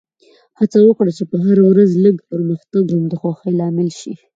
هڅه 0.59 0.77
وکړه 0.87 1.11
چې 1.17 1.23
په 1.31 1.35
هره 1.45 1.63
ورځ 1.69 1.91
کې 1.93 2.01
لږ 2.05 2.15
پرمختګ 2.31 2.83
هم 2.93 3.03
د 3.11 3.13
خوښۍ 3.21 3.51
لامل 3.59 3.89
شي. 3.99 4.13